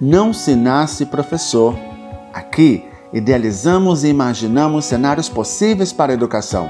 [0.00, 1.76] Não se nasce professor.
[2.32, 6.68] Aqui, idealizamos e imaginamos cenários possíveis para a educação.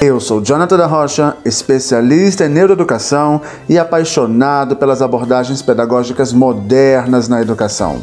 [0.00, 7.42] Eu sou Jonathan da Rocha, especialista em neuroeducação e apaixonado pelas abordagens pedagógicas modernas na
[7.42, 8.02] educação.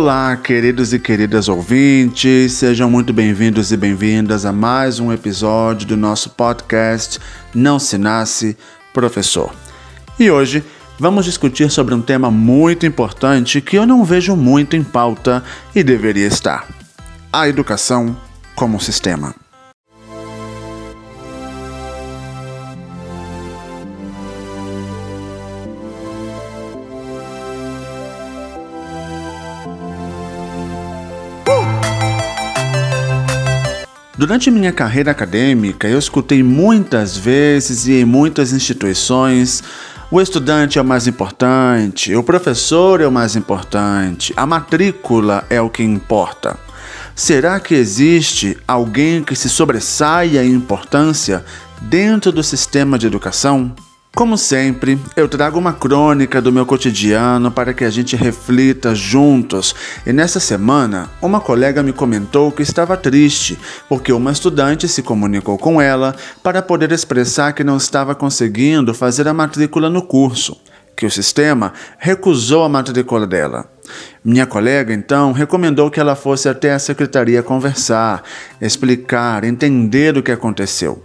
[0.00, 5.96] Olá, queridos e queridas ouvintes, sejam muito bem-vindos e bem-vindas a mais um episódio do
[5.96, 7.18] nosso podcast
[7.52, 8.56] Não Se Nasce
[8.94, 9.52] Professor.
[10.16, 10.62] E hoje
[11.00, 15.42] vamos discutir sobre um tema muito importante que eu não vejo muito em pauta
[15.74, 16.68] e deveria estar:
[17.32, 18.16] a educação
[18.54, 19.34] como sistema.
[34.18, 39.62] Durante minha carreira acadêmica, eu escutei muitas vezes e em muitas instituições
[40.10, 45.60] o estudante é o mais importante, o professor é o mais importante, a matrícula é
[45.60, 46.58] o que importa.
[47.14, 51.44] Será que existe alguém que se sobressaia em importância
[51.80, 53.72] dentro do sistema de educação?
[54.14, 59.74] Como sempre, eu trago uma crônica do meu cotidiano para que a gente reflita juntos.
[60.04, 63.56] E nessa semana, uma colega me comentou que estava triste
[63.88, 69.28] porque uma estudante se comunicou com ela para poder expressar que não estava conseguindo fazer
[69.28, 70.60] a matrícula no curso,
[70.96, 73.70] que o sistema recusou a matrícula dela.
[74.24, 78.24] Minha colega então recomendou que ela fosse até a secretaria conversar,
[78.60, 81.00] explicar, entender o que aconteceu.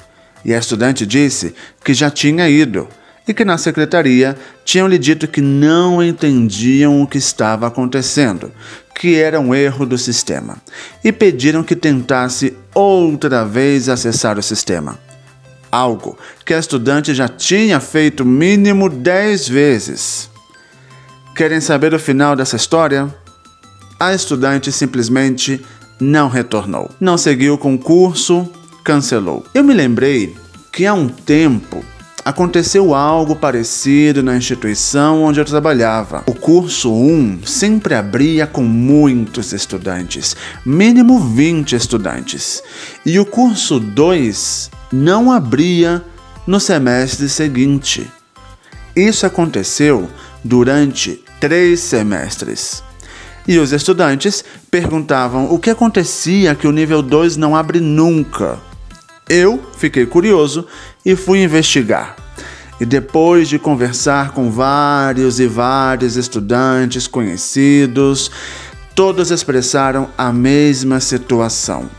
[0.46, 2.88] E a estudante disse que já tinha ido
[3.28, 8.52] e que na secretaria tinham lhe dito que não entendiam o que estava acontecendo,
[8.96, 10.58] que era um erro do sistema,
[11.04, 15.00] e pediram que tentasse outra vez acessar o sistema.
[15.72, 20.30] Algo que a estudante já tinha feito mínimo dez vezes.
[21.36, 23.14] Querem saber o final dessa história?
[24.00, 25.60] A estudante simplesmente
[26.00, 26.92] não retornou.
[27.00, 28.48] Não seguiu o concurso,
[28.84, 29.44] cancelou.
[29.54, 30.36] Eu me lembrei
[30.74, 31.86] que há um tempo
[32.26, 36.24] Aconteceu algo parecido na instituição onde eu trabalhava.
[36.26, 40.34] O curso 1 sempre abria com muitos estudantes,
[40.66, 42.64] mínimo 20 estudantes,
[43.06, 46.02] e o curso 2 não abria
[46.48, 48.10] no semestre seguinte.
[48.96, 50.10] Isso aconteceu
[50.42, 52.82] durante três semestres.
[53.46, 58.60] E os estudantes perguntavam o que acontecia que o nível 2 não abre nunca.
[59.34, 60.68] Eu fiquei curioso
[61.04, 62.16] e fui investigar.
[62.80, 68.30] E depois de conversar com vários e vários estudantes conhecidos,
[68.94, 71.90] todos expressaram a mesma situação.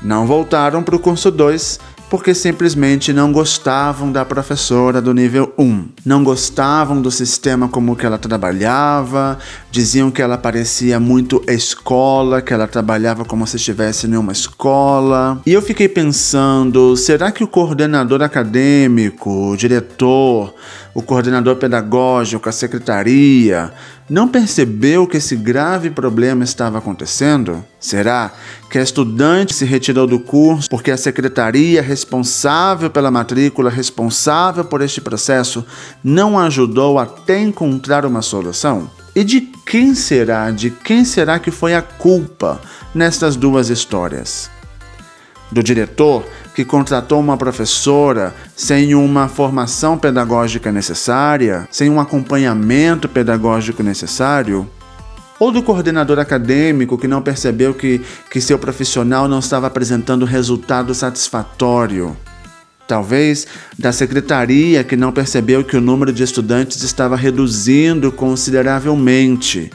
[0.00, 1.78] Não voltaram para o curso 2
[2.10, 5.88] porque simplesmente não gostavam da professora do nível 1.
[6.04, 9.38] Não gostavam do sistema como que ela trabalhava,
[9.70, 15.40] diziam que ela parecia muito escola, que ela trabalhava como se estivesse em uma escola.
[15.46, 20.52] E eu fiquei pensando, será que o coordenador acadêmico, o diretor,
[20.94, 23.72] o coordenador pedagógico, a secretaria,
[24.08, 27.64] não percebeu que esse grave problema estava acontecendo?
[27.78, 28.32] Será
[28.68, 34.82] que a estudante se retirou do curso porque a secretaria responsável pela matrícula, responsável por
[34.82, 35.64] este processo,
[36.02, 38.90] não ajudou até encontrar uma solução?
[39.14, 42.60] E de quem será, de quem será que foi a culpa
[42.94, 44.50] nestas duas histórias?
[45.52, 46.24] Do diretor
[46.54, 54.68] que contratou uma professora sem uma formação pedagógica necessária, sem um acompanhamento pedagógico necessário?
[55.40, 58.00] Ou do coordenador acadêmico que não percebeu que,
[58.30, 62.16] que seu profissional não estava apresentando resultado satisfatório?
[62.86, 63.46] Talvez
[63.78, 69.70] da secretaria que não percebeu que o número de estudantes estava reduzindo consideravelmente,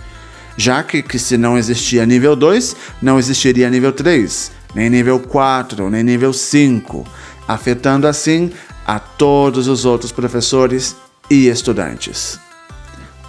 [0.58, 5.90] já que, que se não existia nível 2, não existiria nível 3 nem nível 4,
[5.90, 7.08] nem nível 5,
[7.48, 8.52] afetando assim
[8.86, 10.96] a todos os outros professores
[11.32, 12.38] e estudantes.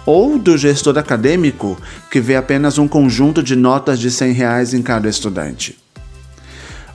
[0.05, 1.77] Ou do gestor acadêmico,
[2.11, 5.77] que vê apenas um conjunto de notas de 100 reais em cada estudante.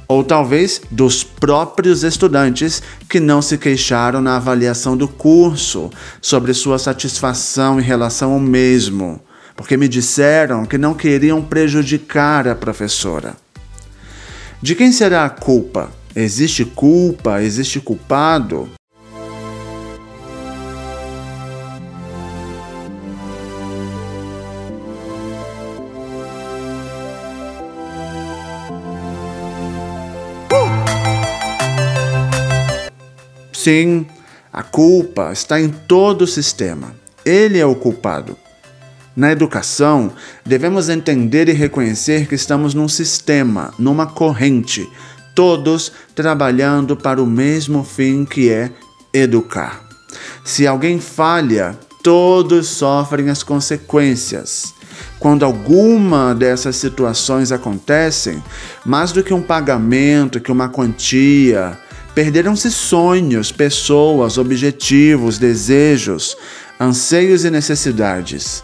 [0.06, 5.90] Ou talvez dos próprios estudantes que não se queixaram na avaliação do curso
[6.20, 9.20] sobre sua satisfação em relação ao mesmo,
[9.56, 13.34] porque me disseram que não queriam prejudicar a professora.
[14.60, 15.90] De quem será a culpa?
[16.14, 17.42] Existe culpa?
[17.42, 18.68] Existe culpado?
[33.52, 34.04] Sim,
[34.52, 36.96] a culpa está em todo o sistema.
[37.24, 38.36] Ele é o culpado.
[39.14, 40.12] Na educação,
[40.44, 44.88] devemos entender e reconhecer que estamos num sistema, numa corrente,
[45.34, 48.70] todos trabalhando para o mesmo fim que é
[49.12, 49.84] educar.
[50.44, 54.72] Se alguém falha, todos sofrem as consequências.
[55.18, 58.42] Quando alguma dessas situações acontecem,
[58.84, 61.78] mais do que um pagamento, que uma quantia,
[62.14, 66.36] perderam-se sonhos, pessoas, objetivos, desejos,
[66.80, 68.62] anseios e necessidades.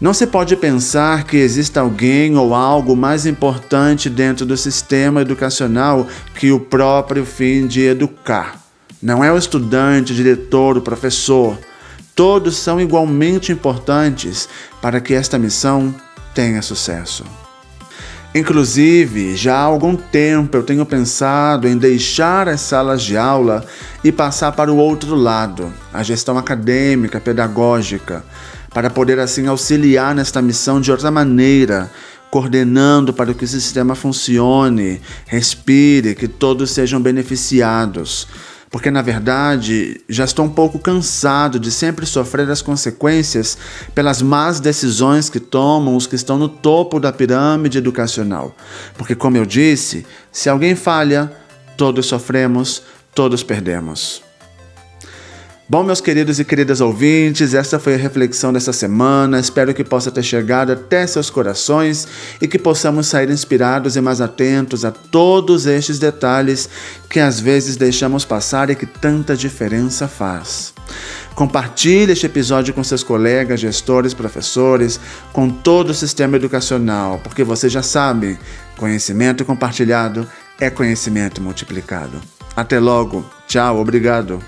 [0.00, 6.06] Não se pode pensar que exista alguém ou algo mais importante dentro do sistema educacional
[6.36, 8.62] que o próprio fim de educar.
[9.02, 11.58] Não é o estudante, o diretor, o professor.
[12.14, 14.48] Todos são igualmente importantes
[14.80, 15.92] para que esta missão
[16.32, 17.24] tenha sucesso.
[18.32, 23.64] Inclusive, já há algum tempo eu tenho pensado em deixar as salas de aula
[24.04, 28.22] e passar para o outro lado, a gestão acadêmica, pedagógica
[28.70, 31.90] para poder assim auxiliar nesta missão de outra maneira,
[32.30, 38.28] coordenando para que o sistema funcione, respire, que todos sejam beneficiados.
[38.70, 43.56] Porque na verdade já estou um pouco cansado de sempre sofrer as consequências
[43.94, 48.54] pelas más decisões que tomam os que estão no topo da pirâmide educacional.
[48.96, 51.32] Porque, como eu disse, se alguém falha,
[51.78, 52.82] todos sofremos,
[53.14, 54.27] todos perdemos.
[55.70, 59.38] Bom, meus queridos e queridas ouvintes, essa foi a reflexão dessa semana.
[59.38, 62.08] Espero que possa ter chegado até seus corações
[62.40, 66.70] e que possamos sair inspirados e mais atentos a todos estes detalhes
[67.10, 70.72] que às vezes deixamos passar e que tanta diferença faz.
[71.34, 74.98] Compartilhe este episódio com seus colegas, gestores, professores,
[75.34, 78.38] com todo o sistema educacional, porque você já sabe,
[78.78, 80.26] conhecimento compartilhado
[80.58, 82.18] é conhecimento multiplicado.
[82.56, 83.22] Até logo.
[83.46, 84.42] Tchau, obrigado.